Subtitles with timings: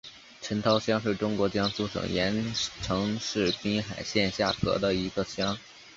[0.41, 5.55] 陈涛乡是中国江苏省盐城市滨海县下辖的一个乡。